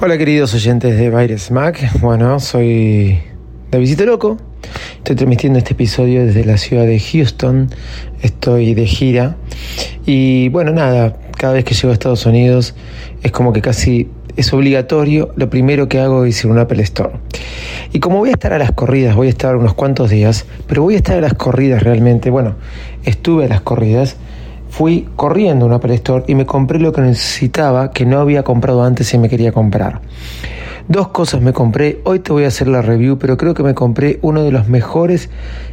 [0.00, 3.18] Hola queridos oyentes de Baires Mac, bueno, soy
[3.72, 4.36] Davidito Loco,
[4.98, 7.68] estoy transmitiendo este episodio desde la ciudad de Houston,
[8.22, 9.34] estoy de gira.
[10.06, 12.76] Y bueno, nada, cada vez que llego a Estados Unidos
[13.24, 16.80] es como que casi es obligatorio, lo primero que hago es ir a un Apple
[16.84, 17.14] Store.
[17.92, 20.84] Y como voy a estar a las corridas, voy a estar unos cuantos días, pero
[20.84, 22.54] voy a estar a las corridas realmente, bueno,
[23.04, 24.14] estuve a las corridas,
[24.78, 28.44] fui corriendo a un Apple Store y me compré lo que necesitaba, que no había
[28.44, 30.02] comprado antes y me quería comprar.
[30.86, 33.74] Dos cosas me compré, hoy te voy a hacer la review, pero creo que me
[33.74, 35.30] compré uno de los mejores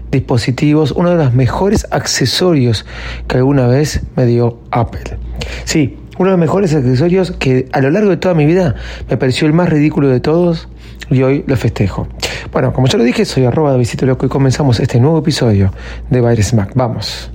[0.10, 2.88] dispositivos, uno de los mejores accesorios
[3.28, 5.20] que alguna vez me dio Apple.
[5.66, 8.74] Sí, uno de los mejores accesorios que a lo largo de toda mi vida
[9.08, 10.68] me pareció el más ridículo de todos
[11.12, 12.08] y hoy lo festejo.
[12.52, 15.72] Bueno, como ya lo dije, soy arroba de Visito Loco y comenzamos este nuevo episodio
[16.10, 16.72] de Baires Mac.
[16.74, 17.35] Vamos.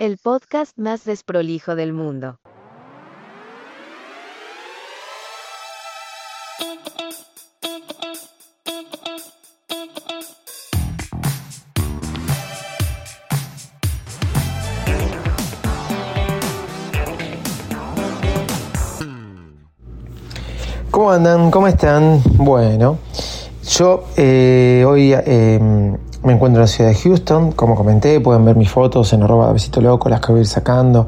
[0.00, 2.38] El podcast más desprolijo del mundo.
[20.92, 21.50] ¿Cómo andan?
[21.50, 22.22] ¿Cómo están?
[22.36, 22.98] Bueno,
[23.76, 28.56] yo eh, hoy eh, me encuentro en la ciudad de Houston, como comenté, pueden ver
[28.56, 31.06] mis fotos en arroba besito loco, las que voy a ir sacando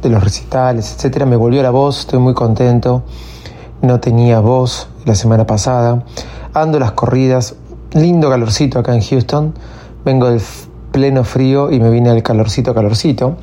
[0.00, 1.26] de los recitales, etcétera.
[1.26, 3.02] Me volvió la voz, estoy muy contento.
[3.80, 6.04] No tenía voz la semana pasada.
[6.54, 7.56] Ando las corridas,
[7.92, 9.54] lindo calorcito acá en Houston.
[10.04, 10.40] Vengo del
[10.92, 13.36] pleno frío y me vine al calorcito, calorcito.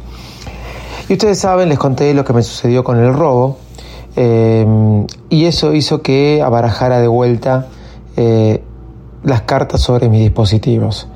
[1.09, 3.57] Y ustedes saben, les conté lo que me sucedió con el robo.
[4.15, 4.65] Eh,
[5.29, 7.67] y eso hizo que abarajara de vuelta
[8.15, 8.63] eh,
[9.23, 11.07] las cartas sobre mis dispositivos.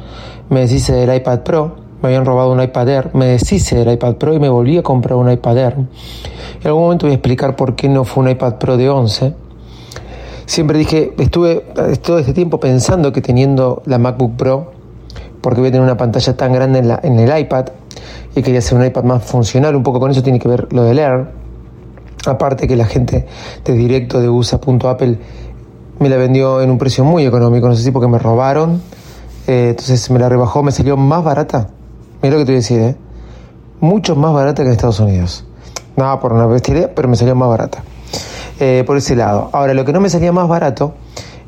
[0.49, 4.15] Me deshice del iPad Pro, me habían robado un iPad Air, me deshice del iPad
[4.15, 5.73] Pro y me volví a comprar un iPad Air.
[5.75, 9.33] En algún momento voy a explicar por qué no fue un iPad Pro de 11.
[10.45, 11.63] Siempre dije, estuve
[12.01, 14.71] todo este tiempo pensando que teniendo la MacBook Pro,
[15.39, 17.67] porque voy a tener una pantalla tan grande en, la, en el iPad
[18.35, 20.83] y quería hacer un iPad más funcional, un poco con eso tiene que ver lo
[20.83, 21.27] del Air.
[22.25, 23.27] Aparte que la gente
[23.63, 25.17] de directo de USA.apple
[26.03, 28.81] me la vendió en un precio muy económico, no sé si porque me robaron,
[29.47, 31.69] eh, entonces me la rebajó, me salió más barata.
[32.21, 32.95] Mira lo que te voy a decir, ¿eh?
[33.79, 35.45] Mucho más barata que en Estados Unidos.
[35.95, 37.83] Nada por una bestialidad, pero me salió más barata.
[38.59, 39.49] Eh, por ese lado.
[39.53, 40.93] Ahora, lo que no me salía más barato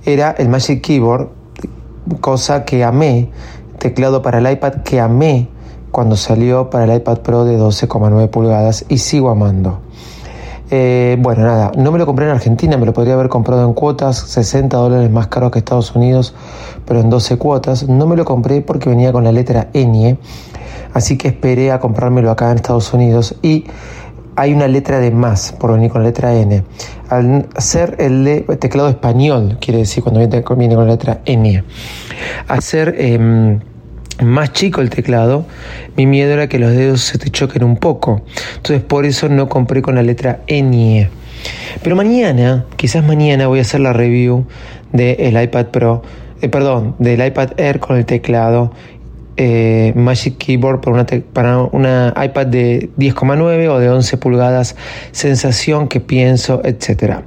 [0.05, 1.27] era el Magic Keyboard,
[2.21, 3.29] cosa que amé,
[3.77, 5.49] teclado para el iPad que amé
[5.91, 9.79] cuando salió para el iPad Pro de 12,9 pulgadas y sigo amando.
[10.71, 13.73] Eh, bueno, nada, no me lo compré en Argentina, me lo podría haber comprado en
[13.73, 16.33] cuotas, 60 dólares más caro que Estados Unidos,
[16.85, 17.87] pero en 12 cuotas.
[17.87, 20.17] No me lo compré porque venía con la letra ñ,
[20.93, 23.65] así que esperé a comprármelo acá en Estados Unidos y
[24.35, 26.63] hay una letra de más por venir con la letra N.
[27.09, 31.63] Al ser el teclado español, quiere decir cuando viene con la letra N,
[32.47, 32.95] hacer...
[32.97, 33.59] Eh,
[34.23, 35.45] más chico el teclado,
[35.95, 38.21] mi miedo era que los dedos se te choquen un poco.
[38.55, 41.09] Entonces por eso no compré con la letra N.
[41.83, 44.45] Pero mañana, quizás mañana voy a hacer la review
[44.91, 46.01] del iPad Pro,
[46.41, 48.71] eh, perdón, del iPad Air con el teclado
[49.37, 50.81] eh, Magic Keyboard
[51.33, 54.75] para una, iPad de 10,9 o de 11 pulgadas,
[55.11, 57.19] sensación que pienso, etc.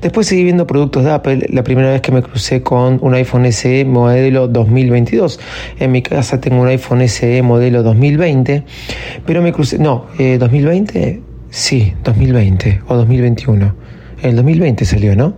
[0.00, 3.50] Después seguí viendo productos de Apple, la primera vez que me crucé con un iPhone
[3.52, 5.40] SE modelo 2022.
[5.78, 8.64] En mi casa tengo un iPhone SE modelo 2020,
[9.24, 13.95] pero me crucé, no, 2020, eh, sí, 2020 o 2021.
[14.28, 15.34] El 2020 salió, ¿no?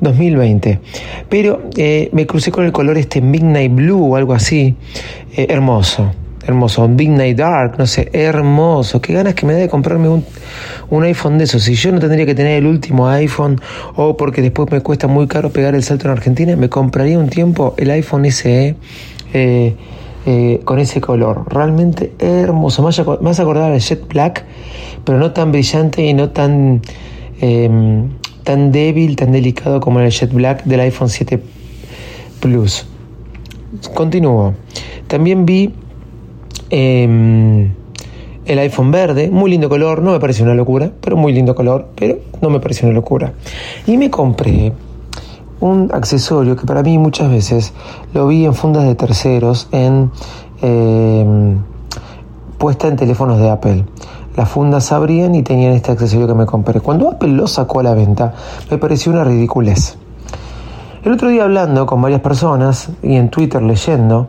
[0.00, 0.80] 2020.
[1.28, 4.76] Pero eh, me crucé con el color este Midnight Blue o algo así.
[5.36, 6.12] Eh, hermoso,
[6.46, 6.86] hermoso.
[6.88, 9.00] Midnight Dark, no sé, hermoso.
[9.00, 10.24] Qué ganas que me da de comprarme un,
[10.90, 11.62] un iPhone de esos.
[11.62, 13.60] Si yo no tendría que tener el último iPhone
[13.96, 17.28] o porque después me cuesta muy caro pegar el salto en Argentina, me compraría un
[17.28, 18.76] tiempo el iPhone SE.
[20.28, 24.44] Eh, con ese color, realmente hermoso, más, más acordar al Jet Black,
[25.04, 26.82] pero no tan brillante y no tan
[27.40, 28.08] em,
[28.44, 31.42] tan débil, tan delicado como el Jet Black del iPhone 7
[32.40, 32.86] Plus.
[33.94, 34.54] Continúo.
[35.08, 35.72] También vi
[36.70, 37.70] em,
[38.44, 41.88] el iPhone verde, muy lindo color, no me pareció una locura, pero muy lindo color,
[41.96, 43.32] pero no me pareció una locura.
[43.86, 44.72] Y me compré
[45.60, 47.72] un accesorio que para mí muchas veces
[48.14, 50.10] lo vi en fundas de terceros, en
[50.62, 51.58] em,
[52.58, 53.84] puesta en teléfonos de Apple.
[54.36, 56.80] Las fundas abrían y tenían este accesorio que me compré.
[56.80, 58.34] Cuando Apple lo sacó a la venta,
[58.70, 59.96] me pareció una ridiculez.
[61.04, 64.28] El otro día hablando con varias personas y en Twitter leyendo,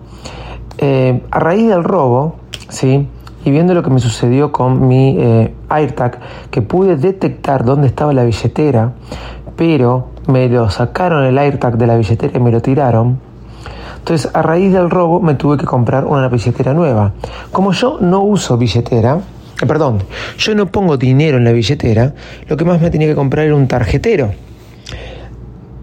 [0.78, 2.36] eh, a raíz del robo,
[2.70, 3.08] ¿sí?
[3.44, 6.20] y viendo lo que me sucedió con mi eh, AirTag,
[6.52, 8.94] que pude detectar dónde estaba la billetera,
[9.56, 13.20] pero me lo sacaron el AirTag de la billetera y me lo tiraron.
[14.00, 17.14] Entonces, a raíz del robo, me tuve que comprar una billetera nueva.
[17.52, 19.20] Como yo no uso billetera,
[19.66, 20.04] perdón,
[20.38, 22.14] yo no pongo dinero en la billetera,
[22.48, 24.32] lo que más me tenía que comprar era un tarjetero.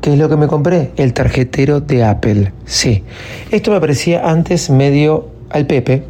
[0.00, 0.92] ¿Qué es lo que me compré?
[0.96, 2.52] El tarjetero de Apple.
[2.66, 3.02] Sí.
[3.50, 6.04] Esto me parecía antes medio al Pepe,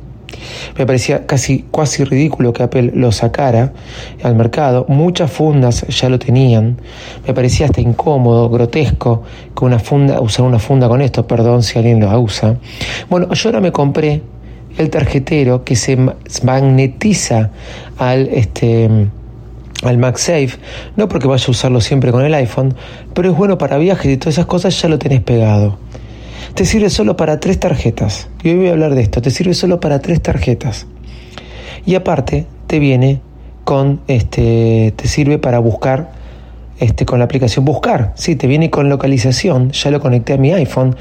[0.76, 3.72] me parecía casi cuasi ridículo que Apple lo sacara
[4.22, 4.84] al mercado.
[4.88, 6.78] Muchas fundas ya lo tenían.
[7.26, 9.22] Me parecía hasta incómodo, grotesco,
[9.56, 12.56] que una funda, usar una funda con esto, perdón si alguien lo usa.
[13.08, 14.22] Bueno, yo ahora me compré
[14.78, 15.96] el tarjetero que se
[16.42, 17.50] magnetiza
[17.98, 19.08] al este
[19.82, 20.56] al MagSafe,
[20.96, 22.74] no porque vaya a usarlo siempre con el iPhone,
[23.12, 25.78] pero es bueno para viajes y todas esas cosas ya lo tenés pegado
[26.54, 28.28] te sirve solo para tres tarjetas.
[28.42, 30.86] Y hoy voy a hablar de esto, te sirve solo para tres tarjetas.
[31.84, 33.20] Y aparte te viene
[33.64, 36.12] con este te sirve para buscar
[36.78, 38.12] este con la aplicación buscar.
[38.14, 40.96] Sí, te viene con localización, ya lo conecté a mi iPhone.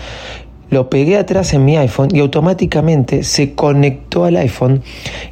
[0.73, 4.81] Lo pegué atrás en mi iPhone y automáticamente se conectó al iPhone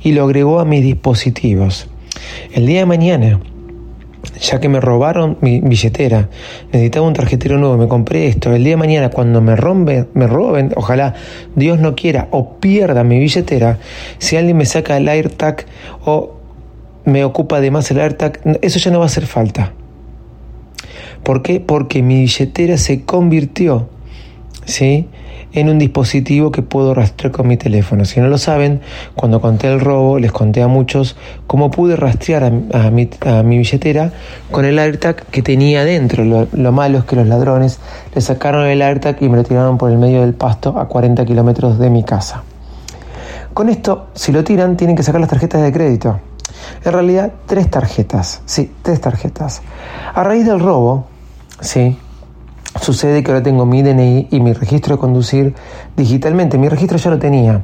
[0.04, 1.88] y lo agregó a mis dispositivos.
[2.54, 3.40] El día de mañana
[4.40, 6.30] ya que me robaron mi billetera,
[6.72, 10.28] necesitaba un tarjetero nuevo, me compré esto, el día de mañana cuando me rompen, me
[10.28, 11.16] roben, ojalá
[11.56, 13.80] Dios no quiera, o pierda mi billetera,
[14.20, 15.66] si alguien me saca el AirTag
[16.06, 16.36] o
[17.06, 19.74] me ocupa de más el AirTag, eso ya no va a hacer falta.
[21.24, 21.60] ¿Por qué?
[21.60, 23.90] Porque mi billetera se convirtió,
[24.65, 25.07] ¿sí?
[25.53, 28.06] en un dispositivo que puedo rastrear con mi teléfono.
[28.06, 28.81] Si no lo saben,
[29.15, 31.15] cuando conté el robo, les conté a muchos
[31.48, 33.09] cómo pude rastrear a, mi,
[33.57, 34.12] billetera
[34.50, 36.24] con el AirTag que tenía dentro.
[36.24, 37.80] Lo, malo es que los ladrones
[38.15, 41.25] le sacaron el AirTag y me lo tiraron por el medio del pasto a 40
[41.25, 42.44] kilómetros de mi casa.
[43.54, 46.19] Con esto, si lo tiran, tienen que sacar las tarjetas de crédito.
[46.86, 48.42] En realidad, tres tarjetas.
[48.45, 49.62] Sí, tres tarjetas.
[50.13, 51.07] A raíz del robo,
[51.59, 51.97] sí,
[52.81, 55.54] Sucede que ahora tengo mi DNI y mi registro de conducir
[55.95, 56.57] digitalmente.
[56.57, 57.62] Mi registro ya lo tenía.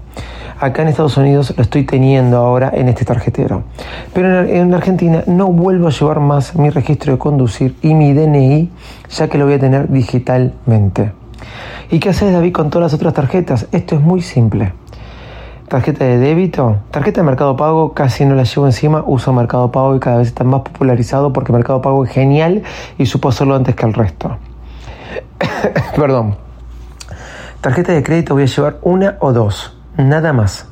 [0.59, 3.63] Acá en Estados Unidos lo estoy teniendo ahora en este tarjetero.
[4.13, 8.69] Pero en Argentina no vuelvo a llevar más mi registro de conducir y mi DNI
[9.09, 11.13] ya que lo voy a tener digitalmente.
[11.89, 13.65] ¿Y qué haces David con todas las otras tarjetas?
[13.71, 14.73] Esto es muy simple.
[15.67, 19.95] Tarjeta de débito, tarjeta de Mercado Pago, casi no la llevo encima, uso Mercado Pago
[19.95, 22.61] y cada vez está más popularizado porque Mercado Pago es genial
[22.99, 24.37] y supo hacerlo antes que el resto.
[25.95, 26.37] Perdón.
[27.61, 30.67] Tarjeta de crédito voy a llevar una o dos, nada más.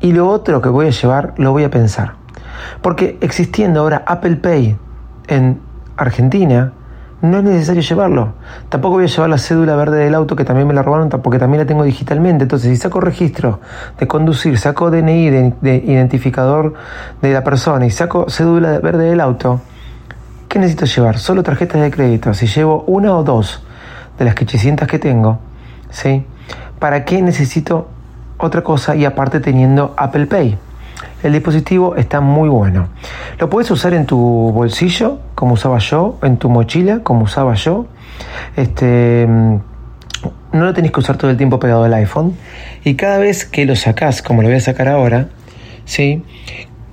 [0.00, 2.14] Y lo otro que voy a llevar lo voy a pensar.
[2.82, 4.76] Porque existiendo ahora Apple Pay
[5.28, 5.60] en
[5.96, 6.72] Argentina,
[7.22, 8.32] no es necesario llevarlo.
[8.70, 11.38] Tampoco voy a llevar la cédula verde del auto que también me la robaron porque
[11.38, 12.44] también la tengo digitalmente.
[12.44, 13.60] Entonces, si saco registro
[13.98, 16.74] de conducir, saco DNI de, de identificador
[17.20, 19.60] de la persona y saco cédula verde del auto,
[20.50, 21.20] ¿Qué necesito llevar?
[21.20, 22.34] Solo tarjetas de crédito.
[22.34, 23.62] Si llevo una o dos
[24.18, 25.38] de las 800 que tengo,
[25.90, 26.24] ¿sí?
[26.80, 27.88] ¿Para qué necesito
[28.36, 30.58] otra cosa y aparte teniendo Apple Pay?
[31.22, 32.88] El dispositivo está muy bueno.
[33.38, 37.86] Lo puedes usar en tu bolsillo, como usaba yo, en tu mochila, como usaba yo.
[38.56, 39.60] Este, no
[40.64, 42.36] lo tenés que usar todo el tiempo pegado al iPhone.
[42.82, 45.28] Y cada vez que lo sacás, como lo voy a sacar ahora,
[45.84, 46.24] ¿sí?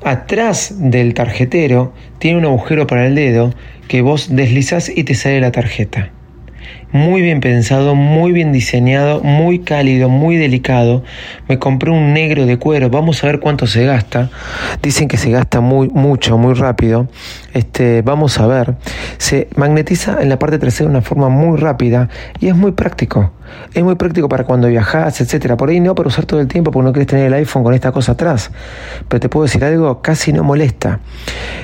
[0.08, 3.54] Atrás del tarjetero tiene un agujero para el dedo
[3.90, 6.12] que vos deslizás y te sale la tarjeta
[6.92, 11.04] muy bien pensado, muy bien diseñado, muy cálido, muy delicado.
[11.48, 14.30] Me compré un negro de cuero, vamos a ver cuánto se gasta.
[14.82, 17.08] Dicen que se gasta muy mucho, muy rápido.
[17.54, 18.76] Este, vamos a ver.
[19.18, 23.32] Se magnetiza en la parte trasera de una forma muy rápida y es muy práctico.
[23.74, 25.58] Es muy práctico para cuando viajas, etcétera.
[25.58, 27.74] Por ahí no para usar todo el tiempo porque no quieres tener el iPhone con
[27.74, 28.52] esta cosa atrás.
[29.08, 31.00] Pero te puedo decir algo, casi no molesta.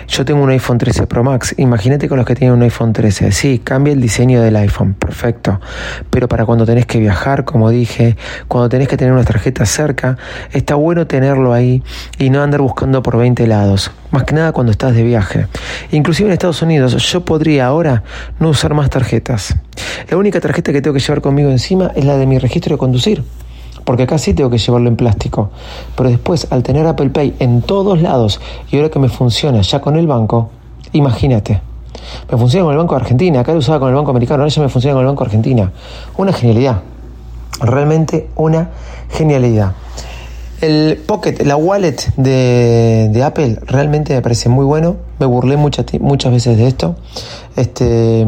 [0.07, 1.55] Yo tengo un iPhone 13 Pro Max.
[1.57, 3.31] Imagínate con los que tienen un iPhone 13.
[3.31, 4.95] Sí, cambia el diseño del iPhone.
[6.09, 8.17] Pero para cuando tenés que viajar, como dije,
[8.47, 10.17] cuando tenés que tener una tarjeta cerca,
[10.51, 11.83] está bueno tenerlo ahí
[12.19, 13.91] y no andar buscando por 20 lados.
[14.11, 15.47] Más que nada cuando estás de viaje.
[15.91, 18.03] Inclusive en Estados Unidos yo podría ahora
[18.39, 19.55] no usar más tarjetas.
[20.09, 22.77] La única tarjeta que tengo que llevar conmigo encima es la de mi registro de
[22.77, 23.23] conducir
[23.85, 25.51] porque acá sí tengo que llevarlo en plástico.
[25.97, 28.39] Pero después, al tener Apple Pay en todos lados
[28.71, 30.51] y ahora que me funciona ya con el banco,
[30.93, 31.72] imagínate.
[32.31, 34.53] Me funciona con el Banco de Argentina, acá lo usaba con el Banco Americano, ahora
[34.53, 35.71] ya me funciona con el Banco de Argentina.
[36.17, 36.81] Una genialidad,
[37.59, 38.69] realmente una
[39.09, 39.73] genialidad.
[40.61, 44.95] El Pocket, la wallet de, Apple, realmente me parece muy bueno.
[45.19, 46.95] Me burlé muchas, muchas veces de esto.
[47.57, 48.25] Este,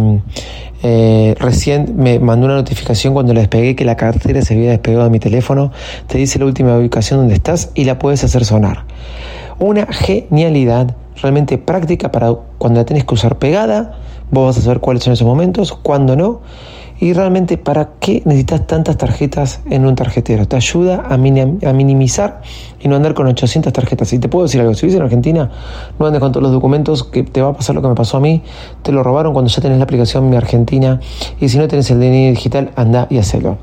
[0.83, 5.05] eh, recién me mandó una notificación cuando la despegué que la cartera se había despegado
[5.05, 5.71] de mi teléfono.
[6.07, 8.83] Te dice la última ubicación donde estás y la puedes hacer sonar.
[9.57, 13.97] Una genialidad realmente práctica para cuando la tenés que usar pegada.
[14.31, 16.41] Vos vas a saber cuáles son esos momentos, cuándo no
[16.97, 20.47] y realmente, ¿para qué necesitas tantas tarjetas en un tarjetero?
[20.47, 22.41] Te ayuda a, minimizar
[22.79, 24.13] y no andar con 800 tarjetas.
[24.13, 25.51] Y te puedo decir algo, si vives en Argentina,
[25.99, 28.15] no andes con todos los documentos, que te va a pasar lo que me pasó
[28.17, 28.43] a mí.
[28.81, 31.01] Te lo robaron cuando ya tenés la aplicación Mi Argentina.
[31.41, 33.57] Y si no tenés el DNI digital, anda y hacelo.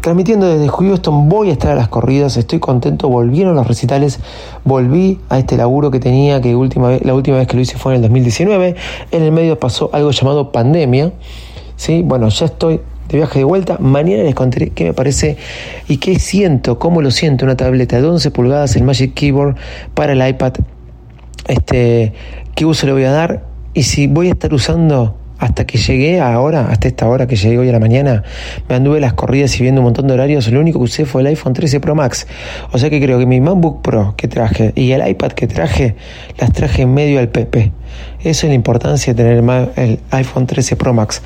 [0.00, 2.36] Transmitiendo desde Houston, voy a estar a las corridas.
[2.36, 4.18] Estoy contento, volvieron los recitales.
[4.64, 7.78] Volví a este laburo que tenía, que última vez, la última vez que lo hice
[7.78, 8.74] fue en el 2019.
[9.12, 11.12] En el medio pasó algo llamado pandemia.
[11.82, 12.02] ¿Sí?
[12.04, 13.76] Bueno, ya estoy de viaje de vuelta.
[13.80, 15.36] Mañana les contaré qué me parece
[15.88, 19.56] y qué siento, cómo lo siento una tableta de 11 pulgadas, el Magic Keyboard
[19.92, 20.52] para el iPad.
[21.48, 22.12] Este,
[22.54, 23.42] qué uso le voy a dar
[23.74, 27.58] y si voy a estar usando hasta que llegué ahora, hasta esta hora que llegué
[27.58, 28.22] hoy a la mañana,
[28.68, 30.48] me anduve las corridas y viendo un montón de horarios.
[30.52, 32.28] Lo único que usé fue el iPhone 13 Pro Max.
[32.70, 35.96] O sea que creo que mi MacBook Pro que traje y el iPad que traje,
[36.38, 37.72] las traje en medio al PP.
[38.20, 41.22] Eso es la importancia de tener el iPhone 13 Pro Max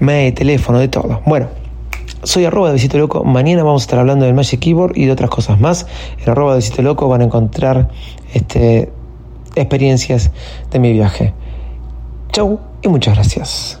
[0.00, 1.20] me teléfono, de todo.
[1.26, 1.48] Bueno,
[2.22, 3.24] soy arroba de Visito Loco.
[3.24, 5.86] Mañana vamos a estar hablando del Magic Keyboard y de otras cosas más.
[6.22, 7.88] En arroba de Visito Loco van a encontrar
[8.32, 8.90] este,
[9.54, 10.30] experiencias
[10.70, 11.34] de mi viaje.
[12.32, 13.80] Chau y muchas gracias.